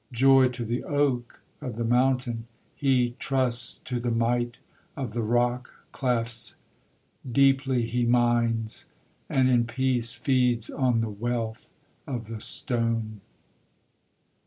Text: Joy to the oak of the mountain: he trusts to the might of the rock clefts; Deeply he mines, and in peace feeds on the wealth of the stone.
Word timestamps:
Joy 0.11 0.47
to 0.47 0.65
the 0.65 0.83
oak 0.83 1.43
of 1.61 1.75
the 1.75 1.83
mountain: 1.83 2.47
he 2.73 3.15
trusts 3.19 3.75
to 3.85 3.99
the 3.99 4.09
might 4.09 4.59
of 4.97 5.13
the 5.13 5.21
rock 5.21 5.75
clefts; 5.91 6.55
Deeply 7.31 7.85
he 7.85 8.07
mines, 8.07 8.87
and 9.29 9.47
in 9.47 9.65
peace 9.65 10.15
feeds 10.15 10.71
on 10.71 11.01
the 11.01 11.09
wealth 11.11 11.69
of 12.07 12.25
the 12.25 12.41
stone. 12.41 13.21